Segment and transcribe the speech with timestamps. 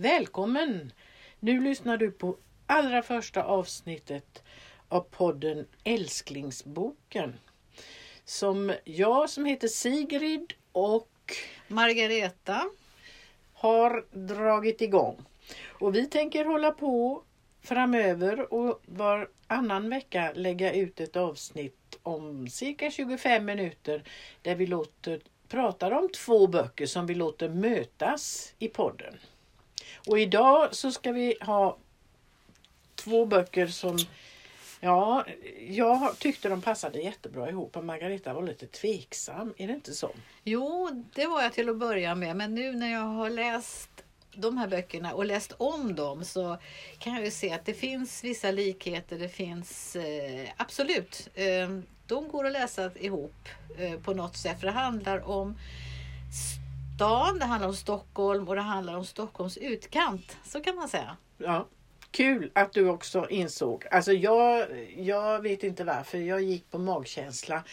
[0.00, 0.92] Välkommen!
[1.40, 4.42] Nu lyssnar du på allra första avsnittet
[4.88, 7.34] av podden Älsklingsboken.
[8.24, 11.10] Som jag som heter Sigrid och
[11.68, 12.62] Margareta.
[13.54, 15.24] har dragit igång.
[15.66, 17.22] Och vi tänker hålla på
[17.60, 24.02] framöver och varannan vecka lägga ut ett avsnitt om cirka 25 minuter
[24.42, 29.14] där vi låter, pratar om två böcker som vi låter mötas i podden.
[30.06, 31.76] Och idag så ska vi ha
[32.94, 33.98] två böcker som
[34.82, 35.24] Ja,
[35.68, 39.54] jag tyckte de passade jättebra ihop och Margareta var lite tveksam.
[39.56, 40.10] Är det inte så?
[40.44, 42.36] Jo, det var jag till att börja med.
[42.36, 43.90] Men nu när jag har läst
[44.34, 46.58] de här böckerna och läst om dem så
[46.98, 49.18] kan jag ju se att det finns vissa likheter.
[49.18, 51.28] Det finns eh, absolut.
[51.34, 51.68] Eh,
[52.06, 54.60] de går att läsa ihop eh, på något sätt.
[54.60, 55.58] För det handlar om
[57.00, 60.36] stan, det handlar om Stockholm och det handlar om Stockholms utkant.
[60.44, 61.16] Så kan man säga.
[61.38, 61.66] Ja.
[62.10, 63.86] Kul att du också insåg.
[63.90, 64.66] Alltså jag,
[64.96, 67.64] jag vet inte varför, jag gick på magkänsla.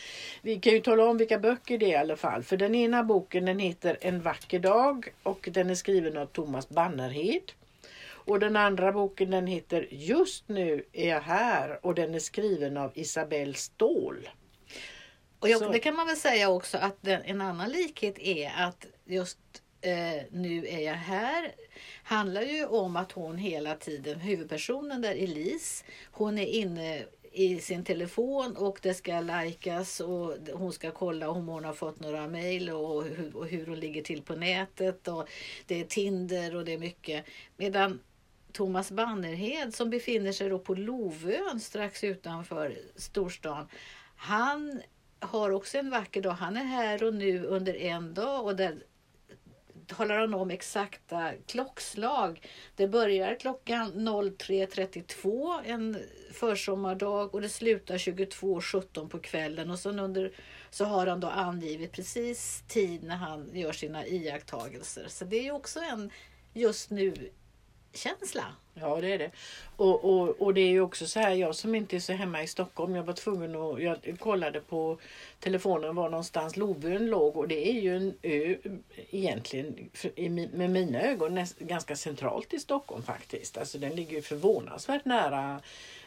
[0.42, 2.44] Vi kan ju tala om vilka böcker det är i alla fall.
[2.44, 6.70] För den ena boken den heter En vacker dag och den är skriven av Thomas
[6.70, 7.52] Bannerhed.
[8.10, 12.78] Och den andra boken den heter Just nu är jag här och den är skriven
[12.78, 14.30] av Isabelle Ståhl.
[15.40, 18.86] Och jag, det kan man väl säga också att den, en annan likhet är att
[19.08, 19.38] just
[19.82, 21.52] eh, nu är jag här
[22.04, 27.84] handlar ju om att hon hela tiden, huvudpersonen där Elise, hon är inne i sin
[27.84, 32.70] telefon och det ska likas och hon ska kolla om hon har fått några mejl
[32.70, 35.30] och hur, och hur hon ligger till på nätet och
[35.66, 37.26] det är Tinder och det är mycket.
[37.58, 38.00] Medan
[38.52, 43.68] Thomas Bannerhed som befinner sig då på Lovön strax utanför storstan.
[44.16, 44.82] Han
[45.20, 46.32] har också en vacker dag.
[46.32, 48.84] Han är här och nu under en dag och där
[49.88, 52.48] talar han om exakta klockslag.
[52.76, 55.98] Det börjar klockan 03.32 en
[56.32, 60.32] försommardag och det slutar 22.17 på kvällen och sen under
[60.70, 65.06] så har han då angivit precis tid när han gör sina iakttagelser.
[65.08, 66.12] Så det är ju också en
[66.54, 67.30] just nu
[67.94, 68.46] känsla.
[68.74, 69.32] Ja det är det.
[69.76, 72.44] Och, och, och det är ju också så här, jag som inte är så hemma
[72.44, 75.00] i Stockholm, jag var tvungen att, jag kollade på
[75.40, 78.56] telefonen var någonstans Lovön låg och det är ju en ö
[79.10, 83.58] egentligen i med mina ögon näst, ganska centralt i Stockholm faktiskt.
[83.58, 85.62] Alltså den ligger ju förvånansvärt nära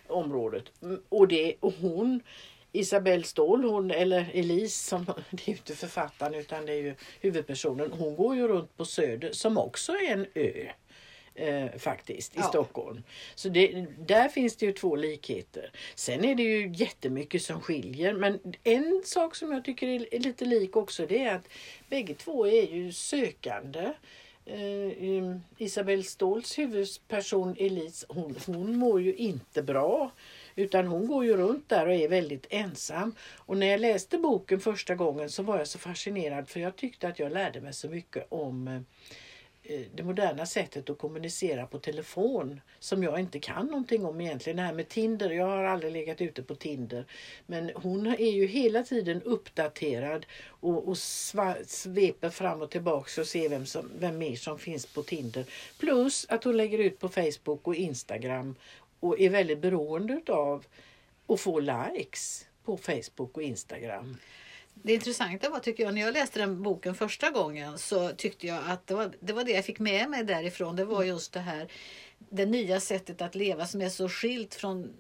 [0.06, 0.64] området.
[0.82, 2.22] Mm, och, det, och hon
[2.72, 6.94] Isabelle Ståhl, hon, eller Elise, som, det är ju inte författaren utan det är ju
[7.20, 7.92] huvudpersonen.
[7.92, 10.66] Hon går ju runt på Söder som också är en ö
[11.34, 12.48] eh, faktiskt i Ja.
[12.48, 13.02] Stockholm.
[13.34, 15.72] Så det, där finns det ju två likheter.
[15.94, 20.18] Sen är det ju jättemycket som skiljer men en sak som jag tycker är, är
[20.18, 21.48] lite lik också det är att
[21.88, 23.92] bägge två är ju sökande.
[24.46, 30.10] Eh, um, Isabelle Ståhls huvudperson Elise hon, hon mår ju inte bra.
[30.56, 33.14] Utan hon går ju runt där och är väldigt ensam.
[33.36, 37.08] Och när jag läste boken första gången så var jag så fascinerad för jag tyckte
[37.08, 38.80] att jag lärde mig så mycket om eh,
[39.70, 44.56] Eh, det moderna sättet att kommunicera på telefon som jag inte kan någonting om egentligen.
[44.56, 47.04] Det här med Tinder, jag har aldrig legat ute på Tinder.
[47.46, 53.26] Men hon är ju hela tiden uppdaterad och, och sva, sveper fram och tillbaka och
[53.26, 55.44] ser vem, som, vem mer som finns på Tinder.
[55.78, 58.54] Plus att hon lägger ut på Facebook och Instagram
[59.00, 60.64] och är väldigt beroende av
[61.26, 64.16] att få likes på Facebook och Instagram.
[64.82, 68.60] Det intressanta var, tycker jag, när jag läste den boken första gången så tyckte jag
[68.66, 70.76] att det var det, var det jag fick med mig därifrån.
[70.76, 71.72] Det var just det här,
[72.18, 74.92] det nya sättet att leva som är så skilt från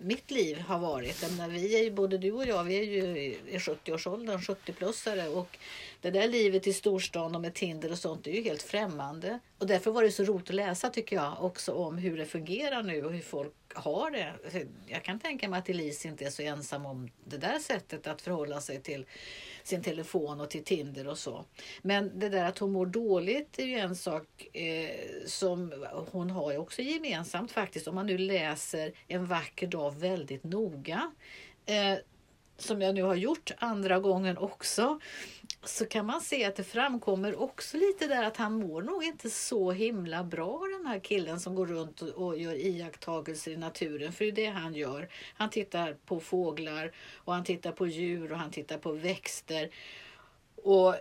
[0.00, 1.22] mitt liv har varit.
[1.22, 5.26] Jag menar, vi är ju, både du och jag, vi är ju i 70-årsåldern, 70-plussare
[5.26, 5.58] och
[6.00, 9.38] det där livet i storstan och med Tinder och sånt är ju helt främmande.
[9.58, 12.82] Och därför var det så roligt att läsa tycker jag också om hur det fungerar
[12.82, 14.34] nu och hur folk har det.
[14.86, 18.22] Jag kan tänka mig att Elise inte är så ensam om det där sättet att
[18.22, 19.06] förhålla sig till
[19.62, 21.44] sin telefon och till Tinder och så.
[21.82, 24.90] Men det där att hon mår dåligt är ju en sak eh,
[25.26, 27.88] som hon har ju också gemensamt faktiskt.
[27.88, 31.12] Om man nu läser En vacker dag väldigt noga.
[31.66, 31.98] Eh,
[32.58, 35.00] som jag nu har gjort andra gången också.
[35.64, 39.30] Så kan man se att det framkommer också lite där att han mår nog inte
[39.30, 44.12] så himla bra den här killen som går runt och, och gör iakttagelser i naturen.
[44.12, 45.08] För det är det han gör.
[45.34, 49.70] Han tittar på fåglar och han tittar på djur och han tittar på växter.
[50.62, 50.94] Och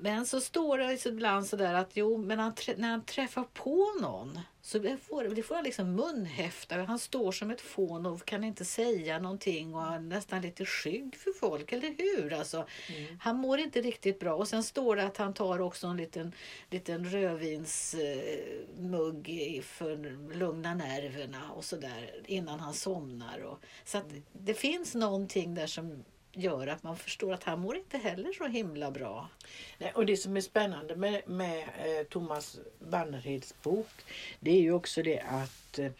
[0.00, 4.38] men så står det ibland sådär att jo, men han, när han träffar på någon
[4.64, 6.82] så får, det får han liksom munhäfta.
[6.82, 11.16] Han står som ett fån och kan inte säga någonting och är nästan lite skygg
[11.16, 12.32] för folk, eller hur?
[12.32, 12.66] Alltså,
[12.96, 13.18] mm.
[13.20, 14.34] Han mår inte riktigt bra.
[14.34, 16.32] Och sen står det att han tar också en liten,
[16.70, 23.44] liten rödvinsmugg eh, för att lugna nerverna och sådär innan han somnar.
[23.44, 27.76] Och, så att det finns någonting där som gör att man förstår att han mår
[27.76, 29.28] inte heller så himla bra.
[29.78, 33.88] Nej, och det som är spännande med, med eh, Thomas Bannerheds bok
[34.40, 35.90] det är ju också det att eh,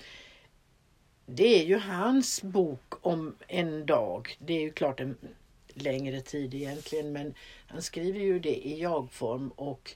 [1.27, 4.37] det är ju hans bok om en dag.
[4.39, 5.17] Det är ju klart en
[5.75, 7.35] längre tid egentligen men
[7.67, 9.95] han skriver ju det i jag-form och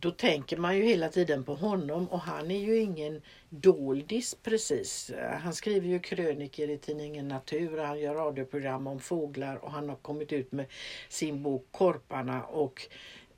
[0.00, 5.12] då tänker man ju hela tiden på honom och han är ju ingen doldis precis.
[5.42, 9.96] Han skriver ju kröniker i tidningen Natur, han gör radioprogram om fåglar och han har
[9.96, 10.66] kommit ut med
[11.08, 12.88] sin bok Korparna och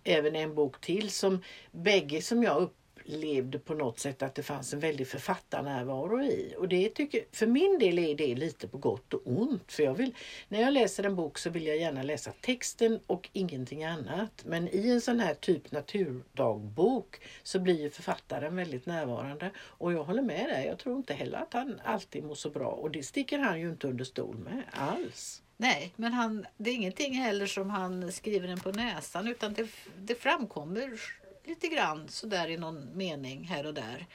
[0.04, 1.42] även en bok till som
[1.72, 2.74] bägge som jag upp
[3.06, 6.54] upplevde på något sätt att det fanns en väldig författarnärvaro i.
[6.58, 9.72] Och det tycker, för min del är det lite på gott och ont.
[9.72, 10.14] För jag vill,
[10.48, 14.42] när jag läser en bok så vill jag gärna läsa texten och ingenting annat.
[14.44, 19.50] Men i en sån här typ naturdagbok så blir ju författaren väldigt närvarande.
[19.58, 22.68] Och jag håller med dig, jag tror inte heller att han alltid mår så bra.
[22.68, 25.42] Och det sticker han ju inte under stol med alls.
[25.58, 29.68] Nej, men han, det är ingenting heller som han skriver den på näsan utan det,
[29.98, 31.00] det framkommer
[31.46, 34.06] lite grann sådär i någon mening här och där.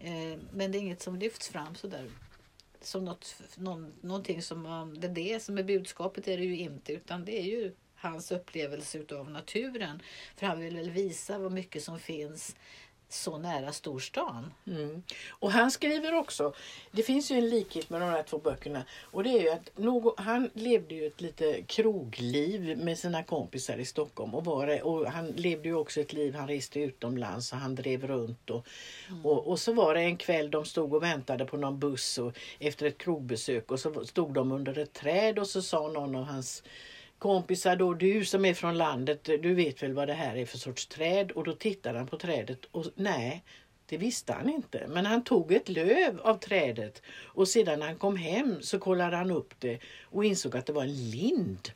[0.00, 2.10] Eh, men det är inget som lyfts fram sådär
[2.82, 6.92] som något, någon, någonting som det är det som är budskapet är det ju inte
[6.92, 10.02] utan det är ju hans upplevelse av naturen.
[10.36, 12.56] För han vill väl visa vad mycket som finns
[13.12, 14.52] så nära storstan.
[14.66, 15.02] Mm.
[15.30, 16.54] Och han skriver också,
[16.90, 19.78] det finns ju en likhet med de här två böckerna och det är ju att
[19.78, 25.06] någon, han levde ju ett lite krogliv med sina kompisar i Stockholm och, var, och
[25.06, 28.66] han levde ju också ett liv, han reste utomlands och han drev runt och,
[29.08, 29.26] mm.
[29.26, 32.38] och, och, så var det en kväll de stod och väntade på någon buss och,
[32.58, 36.24] efter ett krogbesök och så stod de under ett träd och så sa någon av
[36.24, 36.62] hans
[37.20, 40.58] kompisar då, du som är från landet, du vet väl vad det här är för
[40.58, 41.30] sorts träd?
[41.30, 43.44] Och då tittade han på trädet och nej,
[43.86, 44.86] det visste han inte.
[44.88, 49.16] Men han tog ett löv av trädet och sedan när han kom hem så kollade
[49.16, 51.70] han upp det och insåg att det var en lind.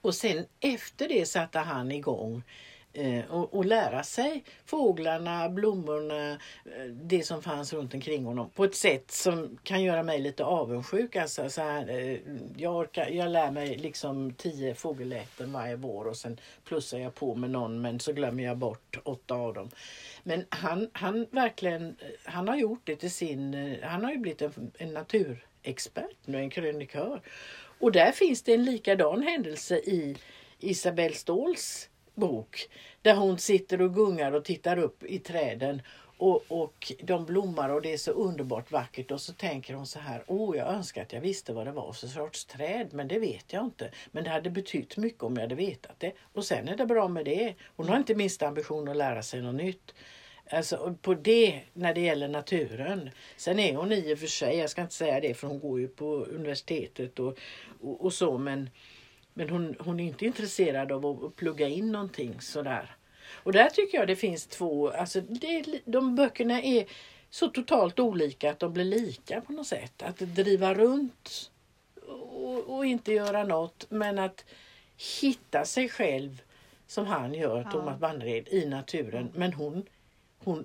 [0.00, 6.30] Och sen efter det satte han igång Eh, Eh, och, och, lära sig fåglarna, blommorna,
[6.30, 10.44] eh, det som fanns runt omkring honom på ett sätt som kan göra mig lite
[10.44, 11.16] avundsjuk.
[11.16, 12.18] Alltså, så här, eh,
[12.56, 17.34] jag, orkar, jag lär mig liksom tio fågelläten varje vår och sen plussar jag på
[17.34, 19.70] med någon men så glömmer jag bort åtta av dem.
[20.22, 24.72] Men han, han verkligen, han har gjort det till sin, han har ju blivit en,
[24.78, 27.20] en naturexpert nu, en krönikör.
[27.78, 30.16] Och där finns det en likadan händelse i
[30.58, 32.68] Isabelle Ståhls bok
[33.02, 35.82] där hon sitter och gungar och tittar upp i träden
[36.18, 39.98] och, och de blommar och det är så underbart vackert och så tänker hon så
[39.98, 43.18] här, åh jag önskar att jag visste vad det var för sorts träd men det
[43.18, 43.90] vet jag inte.
[44.10, 46.12] Men det hade betytt mycket om jag hade vetat det.
[46.32, 47.54] Och sen är det bra med det.
[47.76, 49.94] Hon har inte minsta ambition att lära sig något nytt.
[50.50, 53.10] Alltså på det när det gäller naturen.
[53.36, 55.80] Sen är hon i och för sig, jag ska inte säga det för hon går
[55.80, 57.38] ju på universitetet och,
[57.80, 58.70] och, och så men
[59.38, 62.96] men hon, hon är inte intresserad av att plugga in någonting sådär.
[63.30, 66.86] Och där tycker jag det finns två, alltså det, de böckerna är
[67.30, 70.02] så totalt olika att de blir lika på något sätt.
[70.02, 71.50] Att driva runt
[72.30, 74.44] och, och inte göra något men att
[75.20, 76.42] hitta sig själv
[76.86, 77.70] som han gör, ja.
[77.70, 79.30] Thomas Bannered, i naturen.
[79.34, 79.86] Men hon,
[80.38, 80.64] hon,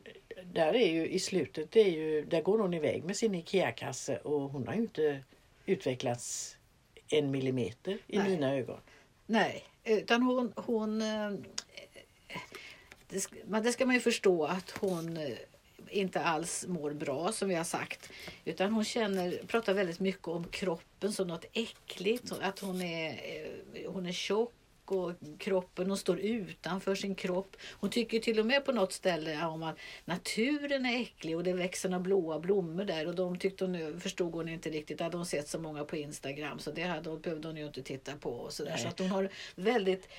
[0.53, 4.17] där är ju i slutet, det är ju, där går hon iväg med sin IKEA-kasse
[4.17, 5.19] och hon har ju inte
[5.65, 6.57] utvecklats
[7.09, 8.29] en millimeter i Nej.
[8.29, 8.79] mina ögon.
[9.25, 10.53] Nej, utan hon...
[10.55, 11.31] hon eh,
[13.09, 15.37] det, ska, det ska man ju förstå att hon eh,
[15.89, 18.09] inte alls mår bra som vi har sagt.
[18.45, 22.31] Utan hon känner, pratar väldigt mycket om kroppen som något äckligt.
[22.41, 24.53] Att hon är, eh, hon är tjock
[24.91, 25.87] och kroppen.
[25.87, 27.55] Hon står utanför sin kropp.
[27.71, 31.53] Hon tycker till och med på något ställe om att naturen är äcklig och det
[31.53, 33.07] växer några blåa blommor där.
[33.07, 34.99] Och de tyckte hon, förstod hon inte riktigt.
[34.99, 38.15] Hade hon sett så många på Instagram så det hade, behövde hon ju inte titta
[38.15, 38.29] på.
[38.29, 38.77] Och så där.
[38.77, 40.09] så att hon har väldigt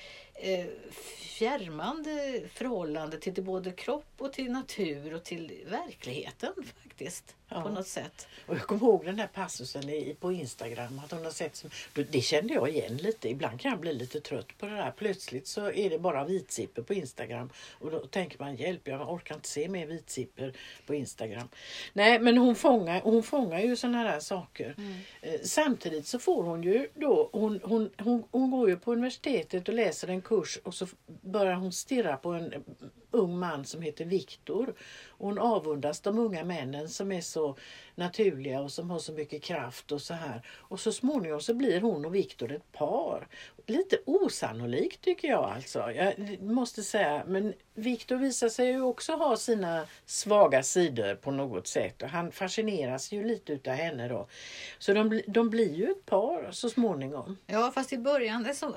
[1.37, 7.35] fjärmande förhållande till både kropp och till natur och till verkligheten faktiskt.
[7.49, 7.61] Ja.
[7.61, 8.27] på något sätt.
[8.45, 11.01] Och jag kommer ihåg den här passusen i, på Instagram.
[11.05, 11.69] Att hon har sett som,
[12.11, 13.29] det kände jag igen lite.
[13.29, 14.91] Ibland kan jag bli lite trött på det där.
[14.97, 17.49] Plötsligt så är det bara vitsipper på Instagram.
[17.79, 20.53] Och då tänker man hjälp, jag orkar inte se mer vitsipper
[20.85, 21.47] på Instagram.
[21.93, 24.75] Nej men hon fångar, hon fångar ju sådana här saker.
[25.21, 29.67] Eh, Samtidigt så får hon ju då, hon, hon, hon, hon går ju på universitetet
[29.69, 30.87] och läser en kurs och så
[31.21, 32.53] börjar hon stirra på en
[33.15, 34.75] ung man som heter Viktor.
[35.17, 37.57] Hon avundas de unga männen som är så
[37.95, 40.41] naturliga och som har så mycket kraft och så här.
[40.47, 43.27] Och så småningom så blir hon och Viktor ett par.
[43.67, 45.91] Lite osannolikt tycker jag alltså.
[45.91, 47.23] Jag måste säga.
[47.27, 52.01] Men Viktor visar sig ju också ha sina svaga sidor på något sätt.
[52.01, 54.27] Och han fascineras ju lite utav henne då.
[54.79, 57.37] Så de, de blir ju ett par så småningom.
[57.47, 58.73] Ja, fast i början, som,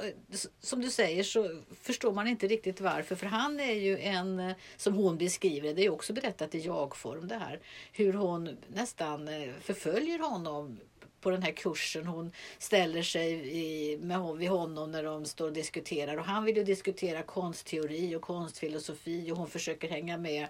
[0.61, 3.14] som du säger, så förstår man inte riktigt varför.
[3.14, 7.28] För han är ju en, eh, som hon beskriver det, är också berättat i jag-form
[7.28, 7.61] det här.
[7.92, 10.80] Hur hon nästan eh, förföljer honom
[11.20, 12.06] på den här kursen.
[12.06, 16.16] Hon ställer sig i, med, hon- vid honom när de står och diskuterar.
[16.16, 20.47] Och han vill ju diskutera konstteori och konstfilosofi och hon försöker hänga med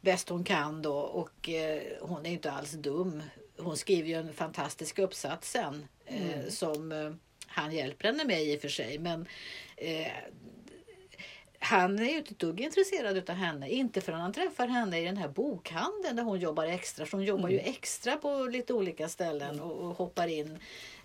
[0.00, 0.96] bäst hon kan då.
[0.96, 3.22] Och eh, hon är inte alls dum.
[3.58, 7.12] Hon skriver ju en fantastisk uppsats sen eh, som eh,
[7.46, 8.98] han hjälper henne med i och för sig.
[8.98, 9.26] Men
[9.76, 10.12] eh,
[11.58, 13.70] han är ju inte ett dugg intresserad utav henne.
[13.70, 17.06] Inte förrän han träffar henne i den här bokhandeln där hon jobbar extra.
[17.06, 20.58] För hon jobbar ju extra på lite olika ställen och, och hoppar in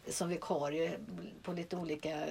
[0.08, 1.00] som vikarie
[1.44, 2.24] på lite olika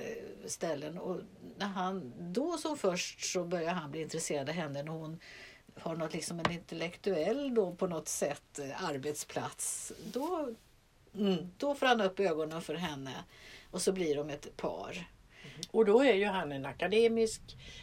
[0.46, 0.98] ställen.
[0.98, 1.20] Och
[1.56, 5.20] när han, då som först så börjar han bli intresserad av henne när hon
[5.74, 9.92] har något, liksom en intellektuell då på något sätt eh, arbetsplats.
[10.12, 10.48] Då,
[11.56, 13.14] då får han upp ögonen för henne
[13.70, 15.06] och så blir de ett par.
[15.70, 17.40] Och då är ju han en akademisk,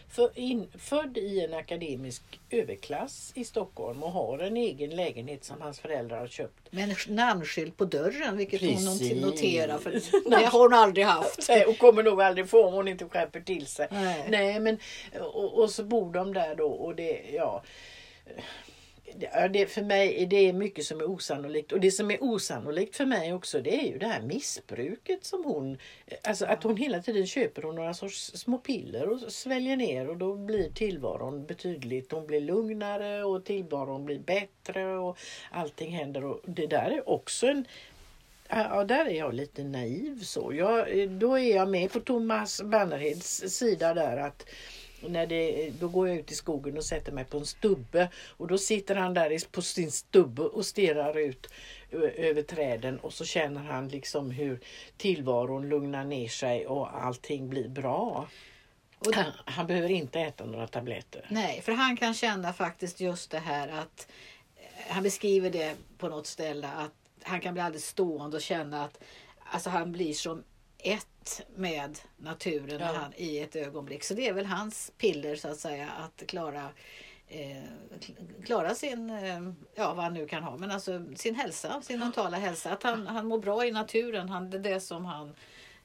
[0.09, 5.61] för, in, född i en akademisk överklass i Stockholm och har en egen lägenhet som
[5.61, 6.71] hans föräldrar har köpt.
[6.71, 9.11] Med en namnskylt på dörren, vilket hon Precis.
[9.11, 9.77] not- noterar.
[9.77, 9.91] För
[10.29, 11.49] det har hon aldrig haft.
[11.49, 13.87] Nej, och kommer nog aldrig få om hon inte skärper till sig.
[13.91, 14.25] Nej.
[14.29, 14.77] Nej men
[15.19, 17.63] och, och så bor de där då och det, ja.
[19.51, 21.71] Det, för mig är mycket som är osannolikt.
[21.71, 25.43] Och det som är osannolikt för mig också det är ju det här missbruket som
[25.43, 25.77] hon...
[26.23, 30.17] Alltså att hon hela tiden köper hon några sorts små piller och sväljer ner och
[30.17, 32.11] då blir tillvaron betydligt...
[32.11, 35.17] Hon blir lugnare och tillvaron blir bättre och
[35.51, 36.25] allting händer.
[36.25, 37.65] Och det där är också en...
[38.49, 40.53] Ja, där är jag lite naiv så.
[40.53, 44.45] Jag, då är jag med på Thomas Bannerheds sida där att
[45.01, 48.47] när det, då går jag ut i skogen och sätter mig på en stubbe och
[48.47, 51.47] då sitter han där på sin stubbe och stirrar ut
[52.15, 54.59] över träden och så känner han liksom hur
[54.97, 58.27] tillvaron lugnar ner sig och allting blir bra.
[58.99, 61.25] Och, Han, han behöver inte äta några tabletter.
[61.29, 64.07] nej, för han kan känna faktiskt just det här att
[64.55, 64.63] eh,
[64.93, 69.03] han beskriver det på något ställe att han kan bli alldeles stående och känna att
[69.51, 70.43] alltså han blir som
[70.77, 71.07] ett
[71.55, 72.85] med naturen Ja.
[72.85, 74.03] han, i ett ögonblick.
[74.03, 76.69] Så det är väl hans piller så att säga att klara
[77.27, 77.63] eh,
[78.45, 79.39] klara sin, eh,
[79.75, 82.71] ja vad han nu kan ha, men alltså sin hälsa, sin mentala hälsa.
[82.71, 85.35] Att han, han mår bra i naturen, han, det är det som han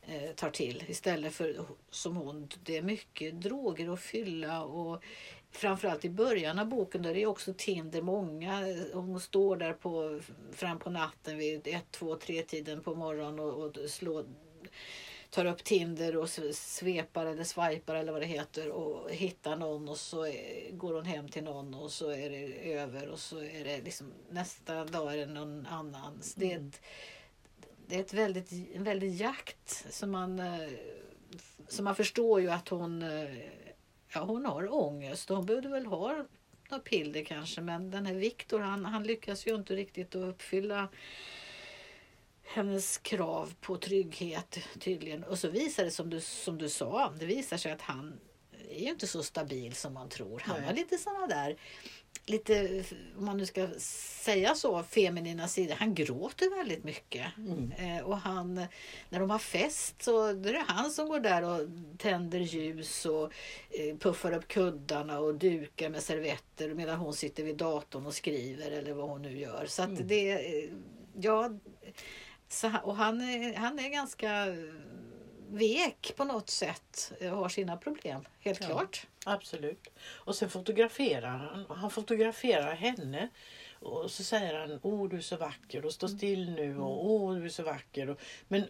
[0.07, 1.57] eh, tar till istället för
[1.91, 5.03] som hon, det är mycket droger att fylla och
[5.51, 8.65] framförallt i början av boken där är det också Tinder många.
[8.93, 10.21] Hon står där på,
[10.53, 14.25] fram på natten vid ett, två, tre tiden på morgonen och, och slår
[15.33, 19.97] tar upp Tinder och svepar eller swipar eller vad det heter och hittar någon och
[19.97, 20.33] så
[20.71, 24.13] går hon hem till någon och så är det över och så är det liksom
[24.31, 26.23] nästa dag är det någon annan.
[26.23, 26.81] Så Det är ett,
[27.87, 30.69] det är ett väldigt, en väldig jakt som man, eh,
[31.69, 33.37] som man förstår ju att hon, eh,
[34.15, 36.25] ja, hon har ångest och hon behövde väl ha
[36.71, 40.89] något piller kanske men den här Viktor han, han lyckas ju inte riktigt att uppfylla
[42.53, 45.25] hennes krav på trygghet tydligen.
[45.25, 48.21] Och så visar det som du, som du sa, det visar sig att han
[48.71, 50.43] är ju inte så stabil som man tror.
[50.45, 50.67] Han Nej.
[50.67, 51.57] har lite sådana där,
[52.27, 52.85] lite,
[53.19, 55.75] om man nu ska säga så, feminina sidor.
[55.75, 57.27] Han gråter väldigt mycket.
[57.79, 58.55] Eh, och han,
[59.09, 61.69] när de har fest så det är det han som går där och
[61.99, 63.33] tänder ljus och
[63.71, 68.71] eh, puffar upp kuddarna och dukar med servetter medan hon sitter vid datorn och skriver
[68.71, 69.67] eller vad hon nu gör.
[69.67, 70.71] Så att det, eh,
[71.21, 71.51] ja,
[72.53, 73.21] så, och han
[73.57, 74.47] han är ganska
[75.51, 77.13] vek på något sätt.
[77.21, 78.67] eh, Har sina problem, helt Ja.
[78.67, 79.07] klart.
[79.25, 79.89] Absolut.
[80.09, 81.77] Och sen fotograferar han.
[81.79, 83.29] Han fotograferar henne.
[83.81, 87.35] Och så säger han, åh du är så vacker och stå still nu och åh
[87.35, 88.11] du är så vacker.
[88.11, 88.65] Och, men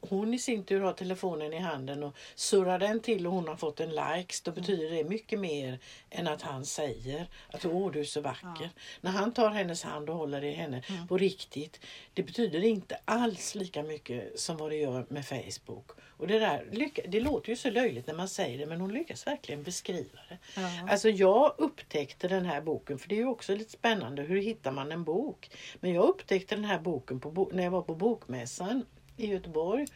[0.00, 3.56] hon i sin tur har telefonen i handen och surrar den till och hon har
[3.56, 5.78] fått en likes, då betyder det mycket mer
[6.10, 8.48] än att han säger att åh du är så vacker.
[8.60, 8.68] Ja.
[9.00, 11.08] När han tar hennes hand och håller i henne mm.
[11.08, 11.80] på riktigt,
[12.14, 15.90] det betyder inte alls lika mycket som vad det gör med Facebook.
[16.18, 19.26] Och det, där, det låter ju så löjligt när man säger det men hon lyckas
[19.26, 20.38] verkligen beskriva det.
[20.56, 20.88] Ja.
[20.90, 24.72] Alltså jag upptäckte den här boken, för det är ju också lite spännande, hur hittar
[24.72, 25.50] man en bok?
[25.80, 28.84] Men jag upptäckte den här boken på, när jag var på Bokmässan
[29.18, 29.86] i Göteborg.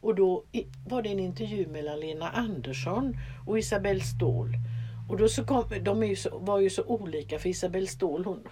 [0.00, 0.44] Och då
[0.88, 3.16] var det en intervju mellan Lena Andersson
[3.46, 4.52] och Isabelle Ståhl.
[5.08, 8.24] Och då så kom, de är ju så, var ju så olika för Isabelle Ståhl
[8.24, 8.48] hon,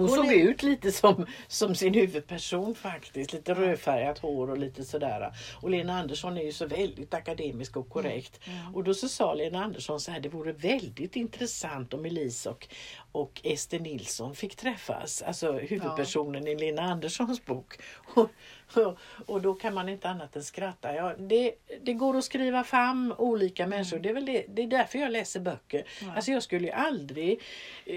[0.00, 0.48] hon, såg är...
[0.48, 3.32] ut lite som, som sin huvudperson faktiskt.
[3.32, 5.32] Lite rödfärgat hår och lite sådär.
[5.60, 8.40] Och Lena Andersson är ju så väldigt akademisk och korrekt.
[8.44, 8.56] Mm.
[8.60, 8.74] Mm.
[8.74, 12.68] Och då så sa Lena Andersson så här, det vore väldigt intressant om Elise och,
[13.12, 15.22] och Ester Nilsson fick träffas.
[15.22, 16.52] Alltså huvudpersonen ja.
[16.52, 17.78] i Lena Anderssons bok.
[18.14, 18.30] Och,
[19.26, 20.94] och då kan man inte annat än skratta.
[20.94, 23.98] Ja, det, det går att skriva fram olika människor.
[23.98, 25.84] Det är, väl det, det är därför jag läser böcker.
[26.02, 26.14] Ja.
[26.14, 27.40] Alltså jag skulle ju aldrig...
[27.84, 27.96] Eh,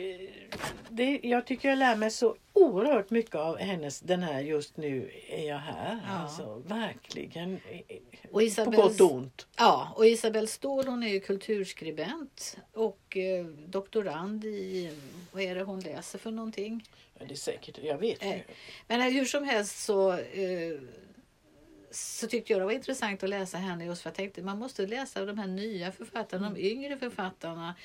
[0.89, 5.11] det, jag tycker jag lär mig så oerhört mycket av hennes, den här just nu
[5.29, 5.99] är jag här.
[6.07, 6.13] Ja.
[6.13, 7.59] Alltså, verkligen.
[8.31, 9.47] Och Isabel, på gott och ont.
[9.57, 14.91] Ja, och Isabelle Ståhl hon är ju kulturskribent och eh, doktorand i,
[15.31, 16.83] vad är det hon läser för någonting?
[17.19, 18.37] Det är säkert, jag vet eh,
[18.87, 20.79] Men hur som helst så eh,
[21.91, 24.87] så tyckte jag det var intressant att läsa henne just för jag tänkte man måste
[24.87, 26.61] läsa de här nya författarna, mm.
[26.61, 27.75] de yngre författarna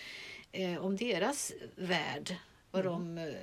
[0.52, 2.36] eh, om deras värld.
[2.70, 3.14] Vad mm.
[3.14, 3.34] de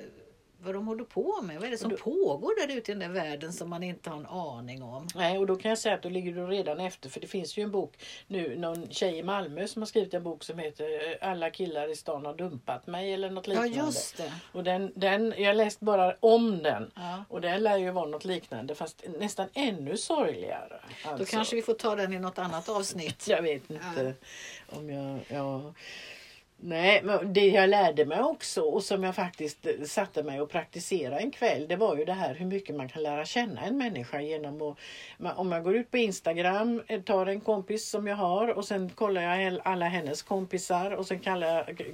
[0.63, 1.55] vad de håller på med.
[1.55, 4.09] Vad är det som då, pågår där ute i den där världen som man inte
[4.09, 5.07] har en aning om?
[5.15, 7.09] Nej, och då kan jag säga att då ligger du redan efter.
[7.09, 7.93] För det finns ju en bok
[8.27, 11.95] nu, någon tjej i Malmö som har skrivit en bok som heter Alla killar i
[11.95, 13.77] stan har dumpat mig eller något liknande.
[13.77, 14.33] Ja, just det.
[14.51, 17.25] Och den, den, jag läst bara om den ja.
[17.29, 20.79] och den lär ju vara något liknande fast nästan ännu sorgligare.
[21.03, 21.17] Alltså.
[21.17, 23.27] Då kanske vi får ta den i något annat avsnitt.
[23.27, 24.15] jag vet inte
[24.69, 24.77] ja.
[24.77, 25.19] om jag...
[25.27, 25.73] Ja.
[26.63, 31.17] Nej, men det jag lärde mig också och som jag faktiskt satte mig och praktiserade
[31.17, 34.21] en kväll det var ju det här hur mycket man kan lära känna en människa
[34.21, 38.47] genom att om jag går ut på Instagram, eh, tar en kompis som jag har
[38.47, 41.19] och sen kollar jag alla hennes kompisar och sen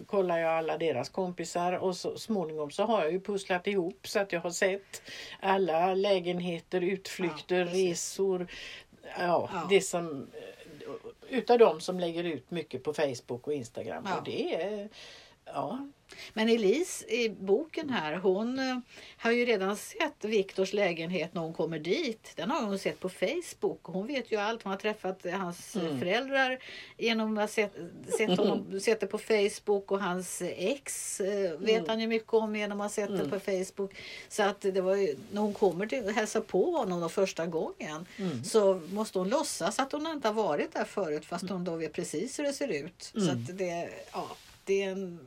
[0.05, 4.19] kollar jag alla deras kompisar och så småningom så har jag ju pusslat ihop så
[4.19, 5.01] att jag har sett
[5.39, 8.47] alla lägenheter, utflykter, ja, resor,
[9.19, 10.27] ja, ja, det som
[11.29, 14.03] utav de som lägger ut mycket på Facebook och Instagram.
[14.07, 14.17] Ja.
[14.17, 14.89] Och det är,
[15.53, 15.87] ja.
[16.33, 18.77] Men Elise i boken här, hon eh,
[19.17, 22.31] har ju redan sett Viktors lägenhet när hon kommer dit.
[22.35, 23.79] Den har hon sett på Facebook.
[23.83, 24.63] Hon vet ju allt.
[24.63, 25.99] Hon har träffat hans mm.
[25.99, 26.59] föräldrar
[26.97, 27.73] genom att ha sett,
[28.17, 31.85] sett, honom, sett det på Facebook och hans ex eh, vet mm.
[31.87, 33.21] han ju mycket om genom att ha sett mm.
[33.23, 33.95] det på Facebook.
[34.29, 38.05] Så att det var ju, när hon kommer till hälsa på honom då första gången
[38.17, 38.43] mm.
[38.43, 41.93] så måste hon låtsas att hon inte har varit där förut fast hon då vet
[41.93, 43.11] precis hur det ser ut.
[43.13, 43.29] Så mm.
[43.29, 44.27] att det, ja,
[44.63, 45.19] det är en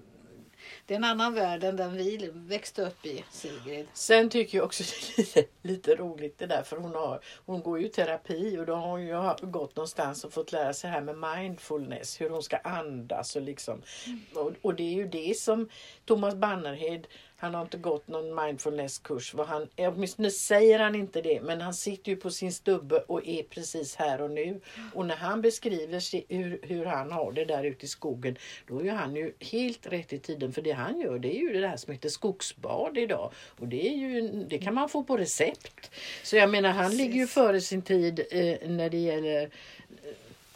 [0.87, 3.87] det är en annan värld än den vi växte upp i, Sigrid.
[3.93, 7.63] Sen tycker jag också det är lite, lite roligt det där för hon, har, hon
[7.63, 11.01] går ju terapi och då har hon ju gått någonstans och fått lära sig här
[11.01, 13.83] med mindfulness, hur hon ska andas och liksom.
[14.07, 14.21] Mm.
[14.35, 15.69] Och, och, det är ju det som
[16.05, 17.07] Thomas Bannerhed
[17.41, 19.35] han har inte gått någon mindfulnesskurs.
[19.47, 23.43] han, åtminstone säger han inte det, men han sitter ju på sin stubbe och är
[23.43, 24.61] precis här och nu.
[24.95, 28.91] Och när han beskriver hur, hur han har det där ute i skogen, då är
[28.91, 30.53] han ju helt rätt i tiden.
[30.53, 33.33] För det han gör, det är ju det där som heter skogsbad idag.
[33.59, 35.91] Och det, är ju, det kan man få på recept.
[36.23, 39.49] Så jag menar, han ligger ju före sin tid eh, när det gäller eh,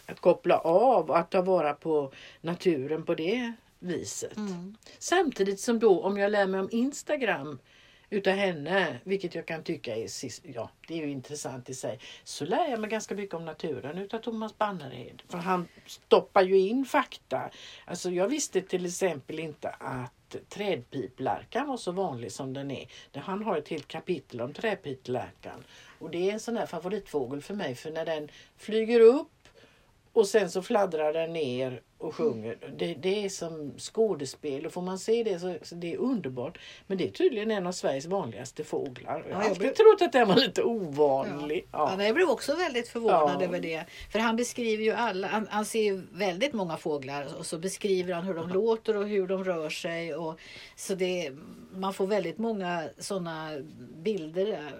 [0.06, 3.52] att koppla av och att ta vara på naturen på det
[3.84, 4.36] viset.
[4.36, 4.76] Mm.
[4.98, 7.58] Samtidigt som då om jag lär mig om Instagram
[8.10, 10.08] utav henne, vilket jag kan tycka är,
[10.42, 13.98] ja, det är ju intressant i sig, så lär jag mig ganska mycket om naturen
[13.98, 15.22] utav Thomas Bannerhed.
[15.28, 17.50] För han stoppar ju in fakta.
[17.84, 22.88] Alltså jag visste till exempel inte att trädpiplärkan var så vanlig som den är.
[23.14, 25.64] Han har ett helt kapitel om trädpiplärkan.
[25.98, 29.28] Och det är en sån här favoritfågel för mig för när den flyger upp
[30.12, 32.58] och sen så fladdrar den ner och sjunger.
[32.78, 36.58] Det, det är som skådespel och får man se det så, så det är underbart.
[36.86, 39.24] Men det är tydligen en av Sveriges vanligaste fåglar.
[39.28, 39.74] Jag har alltid blev...
[39.74, 41.68] trott att den var lite ovanlig.
[41.72, 41.94] Ja.
[41.98, 42.04] Ja.
[42.04, 43.44] jag blev också väldigt förvånad ja.
[43.44, 43.84] över det.
[44.12, 48.14] För han beskriver ju alla, han, han, ser ju väldigt många fåglar och så beskriver
[48.14, 50.14] han hur de låter och hur de rör sig.
[50.14, 50.40] Och,
[50.76, 51.32] så det,
[51.72, 53.50] man får väldigt många sådana
[54.02, 54.72] bilder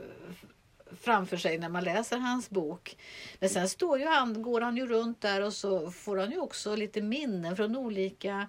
[1.04, 2.96] framför sig när man läser hans bok.
[3.38, 6.38] Men sen står ju han, går han ju runt där och så får han ju
[6.38, 8.48] också lite minnen från olika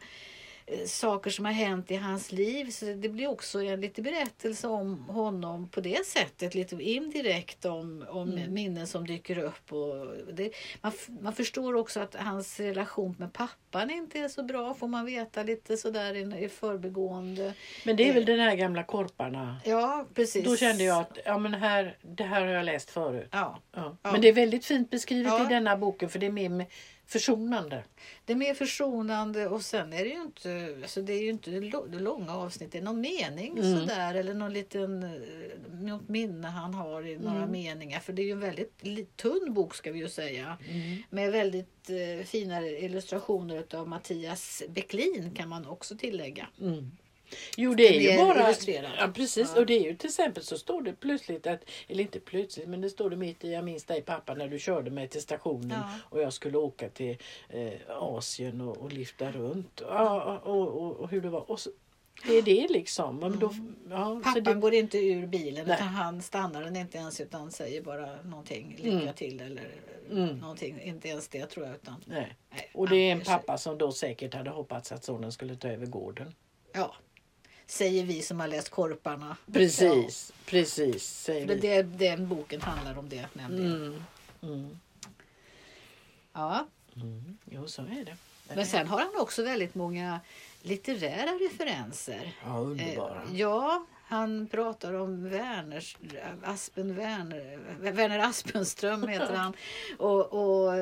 [0.87, 2.69] saker som har hänt i hans liv.
[2.71, 6.55] Så det blir också en liten berättelse om honom på det sättet.
[6.55, 8.53] Lite indirekt om, om Mm.
[8.53, 9.73] minnen som dyker upp.
[9.73, 10.51] Och det,
[10.81, 14.73] man, man förstår också att hans relation med pappan inte är så bra.
[14.73, 17.53] Får man veta lite sådär i, i förbigående.
[17.85, 19.57] Men det är väl den här gamla korparna.
[19.65, 20.45] Ja, precis.
[20.45, 23.29] Då kände jag att ja, men här, det här har jag läst förut.
[23.31, 23.97] Ja, Ja.
[24.01, 25.45] Men det är väldigt fint beskrivet Ja.
[25.45, 26.65] i denna boken för det är mer med
[27.07, 27.83] försonande.
[28.25, 31.51] Det är mer försonande och sen är det ju inte, alltså det är ju inte
[31.99, 32.71] långa avsnitt.
[32.71, 33.79] Det är någon mening Mm.
[33.79, 35.11] sådär eller någon liten eh,
[35.71, 37.51] något minne han har i några Mm.
[37.51, 37.99] meningar.
[37.99, 40.57] För det är ju en väldigt tunn bok ska vi ju säga.
[41.09, 46.47] Med väldigt eh, fina illustrationer av Mattias Bäcklin kan man också tillägga.
[46.61, 46.91] Mm.
[47.57, 48.53] Jo det är ju bara...
[48.99, 49.59] Ja precis Ja.
[49.61, 52.81] och det är ju till exempel så står det plötsligt att, eller inte plötsligt men
[52.81, 55.69] det står det mitt i, jag minns dig pappa när du körde mig till stationen
[55.71, 55.89] Ja.
[56.09, 57.17] och jag skulle åka till
[57.49, 59.81] eh, Asien och, och lyfta runt.
[59.87, 61.51] Ja, och, och, och hur det var.
[61.51, 61.69] Och så,
[62.27, 63.17] det är det liksom.
[63.17, 63.53] Men då,
[63.89, 65.75] ja, så Pappan det, går inte ur bilen Nej.
[65.75, 69.13] utan han stannar den inte ens utan säger bara någonting, lycka Mm.
[69.13, 69.69] till eller
[70.11, 70.37] Mm.
[70.37, 70.81] någonting.
[70.81, 72.35] Inte ens det tror jag utan nej.
[72.51, 73.33] nej, Och det är en ger sig.
[73.33, 76.35] pappa som då säkert hade hoppats att sonen skulle ta över gården.
[76.73, 76.95] Ja,
[77.67, 79.37] säger vi som har läst Korparna.
[79.53, 80.93] Precis, precis.
[80.93, 83.75] Ja, Säger för det, den boken handlar om det nämligen.
[83.75, 84.03] Mm.
[84.41, 84.79] Mm.
[86.33, 86.67] Ja.
[86.95, 87.37] Mm.
[87.45, 88.17] Jo, så är det.
[88.55, 90.19] Men sen har han också väldigt många
[90.61, 92.35] litterära referenser.
[92.45, 93.21] Ja, underbara.
[93.23, 95.97] Eh, ja, han pratar om Werners,
[96.43, 97.59] Aspen Werner,
[97.91, 99.53] Werner Aspenström heter han.
[99.97, 100.73] Och, och,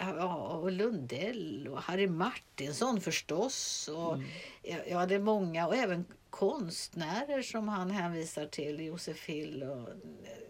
[0.00, 3.88] och Lundell och Harry Martinsson förstås.
[3.94, 4.26] Och, Mm.
[4.62, 8.80] ja, ja, det är många och även konstnärer som han hänvisar till.
[8.80, 9.88] Josef Hill och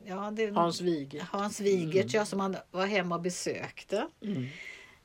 [0.04, 1.26] ja, det, Hans Wige.
[1.30, 4.08] Hans Wigert, ja, som han var hemma och besökte.
[4.22, 4.46] Mm.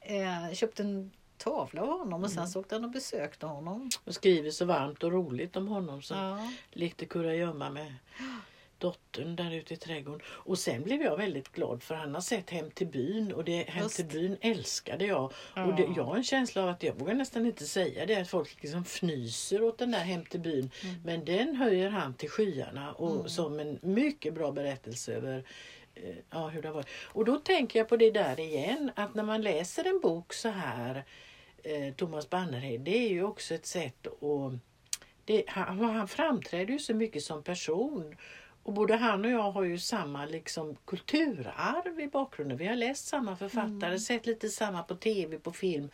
[0.01, 3.89] Eh, köpte en tavla av honom och sen så åkte han och besökte honom.
[4.06, 6.51] Och skriver så varmt och roligt om honom som Ja.
[6.71, 7.93] lekte kurragömma med
[8.84, 10.22] dottern där ute i trädgården.
[10.28, 13.63] Och sen blev jag väldigt glad för han har sett Hem till byn och det
[13.69, 13.96] Hem Just.
[13.96, 15.34] till byn älskade jag.
[15.56, 15.65] Ja.
[15.65, 18.28] Och det, jag har en känsla av att jag vågar nästan inte säga det att
[18.30, 20.72] folk liksom fnyser åt den där Hem till byn.
[20.84, 20.96] Mm.
[21.06, 23.30] Men den höjer han till skyarna och Mm.
[23.30, 25.43] som en mycket bra berättelse över
[25.96, 26.89] eh, ja, hur det har varit.
[27.06, 30.50] Och då tänker jag på det där igen att när man läser en bok så
[30.50, 31.04] här
[31.63, 34.54] eh, Thomas Bannerhed, det är ju också ett sätt att
[35.26, 38.15] det, han, han framträder ju så mycket som person.
[38.63, 42.58] Och både han och jag har ju samma liksom, kulturarv i bakgrunden.
[42.58, 43.99] Vi har läst samma författare, Mm.
[43.99, 45.89] sett lite samma på tv, på film.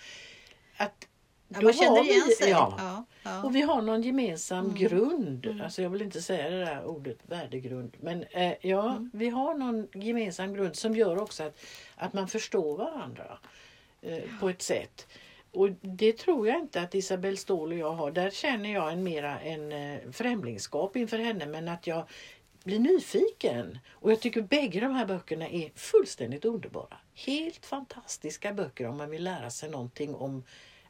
[0.77, 1.07] Att,
[1.51, 2.49] Ja, man känner igen vi- sig.
[2.49, 2.75] Ja.
[2.77, 3.43] Ja, ja.
[3.43, 4.77] Och vi har någon gemensam Mm.
[4.77, 5.45] grund.
[5.45, 5.61] Mm.
[5.61, 7.97] Alltså jag vill inte säga det där ordet värdegrund.
[7.99, 9.09] Men eh, ja, Mm.
[9.13, 11.59] vi har någon gemensam grund som gör också att,
[11.95, 13.37] att man förstår varandra
[14.01, 15.07] eh, på ett sätt.
[15.51, 18.11] Och det tror jag inte att Isabelle Ståhl och jag har.
[18.11, 22.03] Där känner jag en mera en eh, främlingskap inför henne men att jag
[22.63, 23.79] blir nyfiken.
[23.91, 26.97] Och jag tycker bägge de här böckerna är fullständigt underbara.
[27.15, 30.43] Helt fantastiska böcker om man vill lära sig någonting om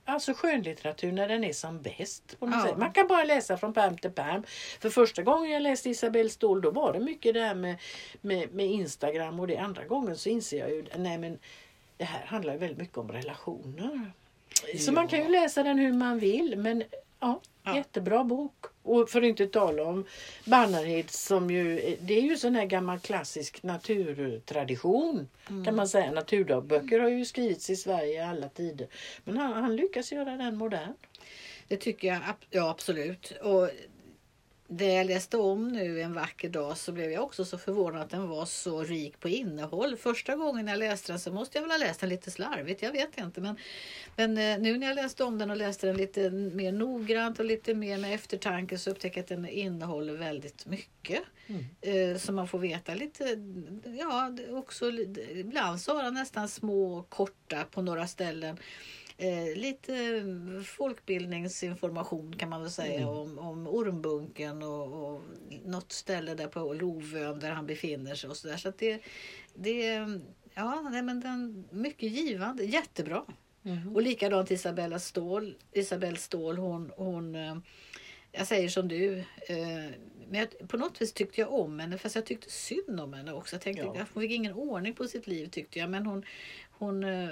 [0.06, 2.38] Alltså skönlitteratur när den är som bäst.
[2.40, 2.76] Ja.
[2.78, 4.44] Man kan bara läsa från pärm till pärm.
[4.80, 7.78] För första gången jag läste Isabelle Ståhl då var det mycket det här med,
[8.22, 9.58] med, med Instagram och det.
[9.58, 11.40] Andra gången så inser jag ju nej men
[11.98, 14.12] det här handlar väldigt mycket om relationer.
[14.78, 14.92] Så Ja.
[14.92, 16.84] man kan ju läsa den hur man vill men
[17.20, 17.76] ja, Ja.
[17.76, 18.66] jättebra bok.
[18.84, 20.06] Och för att inte tala om
[20.46, 25.66] Bannerhed som ju, det är ju sån här gammal klassisk naturtradition Mm.
[25.66, 26.12] kan man säga.
[26.12, 28.88] Naturdagböcker har ju skrivits i Sverige i alla tider.
[29.24, 30.94] Men han, han lyckas göra den modern.
[31.68, 33.32] Det tycker jag ja, absolut.
[33.42, 33.70] Och
[34.72, 38.10] det jag läste om nu en vacker dag så blev jag också så förvånad att
[38.10, 39.98] den var så rik på innehåll.
[39.98, 42.92] Första gången jag läste den så måste jag väl ha läst den lite slarvigt, jag
[42.92, 43.42] vet inte.
[43.42, 43.56] Men,
[44.16, 47.46] men eh, nu när jag läste om den och läste den lite mer noggrant och
[47.46, 51.22] lite mer med eftertanke så upptäcker jag att den innehåller väldigt mycket.
[51.48, 51.66] Mm.
[51.82, 53.24] Eh, Så man får veta lite,
[54.00, 54.90] ja också
[55.32, 58.58] ibland så har han nästan små korta på några ställen.
[59.22, 60.24] Eh, lite
[60.66, 63.10] folkbildningsinformation kan man väl säga Mm.
[63.10, 65.22] om, om ormbunken och, och
[65.66, 68.58] något ställe där på Lovön där han befinner sig och så där.
[68.58, 69.02] Så att det,
[69.54, 69.86] det
[70.54, 73.24] ja, nej, men den, mycket givande, jättebra.
[73.96, 77.58] Och likadant Isabella Ståhl, Isabelle Ståhl, hon, hon eh,
[78.32, 79.26] jag säger som du, eh,
[80.30, 83.34] men jag, på något vis tyckte jag om henne fast jag tyckte synd om henne
[83.34, 83.56] också.
[83.56, 84.06] Jag tänkte Ja.
[84.14, 85.90] hon fick ingen ordning på sitt liv tyckte jag.
[85.90, 86.24] Men hon,
[86.80, 87.30] hon, eh,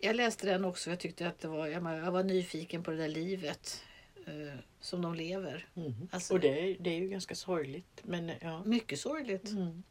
[0.00, 3.08] jag läste den också jag tyckte att det var, jag, var- nyfiken på det där
[3.08, 3.82] livet
[4.26, 5.68] eh, som de lever.
[5.76, 6.08] Mm.
[6.12, 8.00] Alltså- och det, är- det är ju ganska sorgligt.
[8.02, 8.62] Men ja.
[8.64, 9.50] Mycket sorgligt.
[9.50, 9.82] Mm.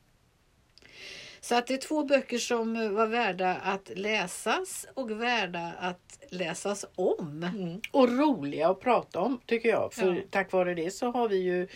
[1.41, 6.85] Så att det är två böcker som var värda att läsas och värda att läsas
[6.95, 7.43] om.
[7.43, 7.81] Mm.
[7.91, 9.93] Och roliga att prata om tycker jag.
[9.93, 10.21] För Ja.
[10.29, 11.67] tack vare det så har vi ju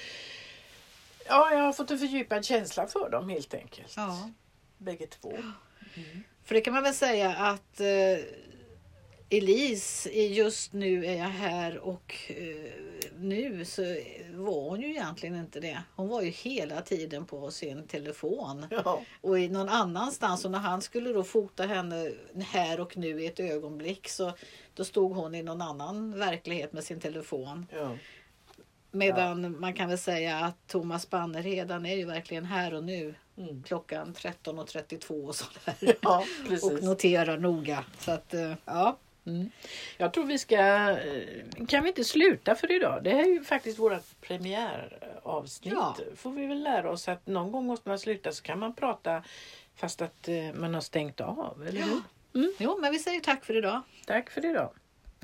[1.27, 3.93] Ja, jag har fått en fördjupad känsla för dem helt enkelt.
[3.95, 4.29] Ja.
[4.77, 5.37] Bägge två.
[6.43, 8.25] För det kan man väl säga att eh,
[9.29, 12.71] Elise, just nu är jag här och eh,
[13.17, 13.81] nu så
[14.33, 15.83] var hon ju egentligen inte det.
[15.95, 18.65] Hon var ju hela tiden på sin telefon.
[18.69, 19.01] Ja.
[19.21, 22.11] Och i någon annanstans och när han skulle då fota henne
[22.51, 24.33] här och nu i ett ögonblick så
[24.73, 27.65] då stod hon i någon annan verklighet med sin telefon.
[27.71, 27.97] Ja.
[28.91, 33.63] Medan man kan väl säga att Thomas Bannerhedan är ju verkligen här och nu Mm.
[33.63, 35.95] klockan 13.32 och sådär.
[36.01, 36.25] ja,
[36.63, 37.83] Och noterar noga.
[37.99, 38.97] Så att, eh, ja.
[39.25, 39.49] Mm.
[39.97, 40.57] Jag tror vi ska...
[40.89, 43.03] eh, Kan vi inte sluta för idag?
[43.03, 45.73] Det här är ju faktiskt vårt premiäravsnitt.
[45.73, 45.97] Ja.
[46.15, 49.23] Får vi väl lära oss att någon gång måste man sluta så kan man prata
[49.75, 51.65] fast att eh, man har stängt av.
[51.67, 52.01] Eller hur?
[52.59, 53.81] Jo, men vi säger tack för idag.
[54.05, 54.69] Tack för idag.